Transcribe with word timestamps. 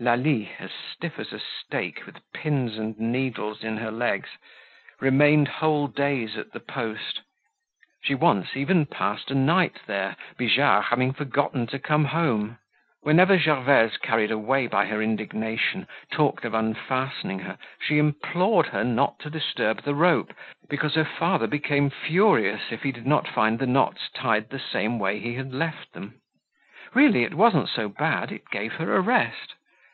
Lalie, 0.00 0.50
as 0.58 0.72
stiff 0.72 1.20
as 1.20 1.32
a 1.32 1.38
stake, 1.38 2.06
with 2.06 2.16
pins 2.32 2.76
and 2.76 2.98
needles 2.98 3.62
in 3.62 3.76
her 3.76 3.92
legs, 3.92 4.30
remained 5.00 5.46
whole 5.46 5.86
days 5.86 6.36
at 6.36 6.50
the 6.50 6.58
post. 6.58 7.20
She 8.02 8.12
once 8.12 8.56
even 8.56 8.84
passed 8.86 9.30
a 9.30 9.34
night 9.36 9.78
there, 9.86 10.16
Bijard 10.36 10.86
having 10.86 11.12
forgotten 11.12 11.68
to 11.68 11.78
come 11.78 12.06
home. 12.06 12.58
Whenever 13.02 13.38
Gervaise, 13.38 13.96
carried 13.96 14.32
away 14.32 14.66
by 14.66 14.86
her 14.86 15.00
indignation, 15.00 15.86
talked 16.10 16.44
of 16.44 16.52
unfastening 16.52 17.38
her, 17.40 17.56
she 17.78 17.98
implored 18.00 18.66
her 18.68 18.82
not 18.82 19.20
to 19.20 19.30
disturb 19.30 19.82
the 19.84 19.94
rope, 19.94 20.32
because 20.68 20.96
her 20.96 21.04
father 21.04 21.46
became 21.46 21.90
furious 21.90 22.72
if 22.72 22.82
he 22.82 22.90
did 22.90 23.06
not 23.06 23.28
find 23.28 23.60
the 23.60 23.68
knots 23.68 24.10
tied 24.12 24.48
the 24.50 24.58
same 24.58 24.98
way 24.98 25.20
he 25.20 25.34
had 25.34 25.54
left 25.54 25.92
them. 25.92 26.20
Really, 26.92 27.22
it 27.22 27.34
wasn't 27.34 27.68
so 27.68 27.88
bad, 27.88 28.32
it 28.32 28.50
gave 28.50 28.72
her 28.72 28.96
a 28.96 29.00
rest. 29.00 29.54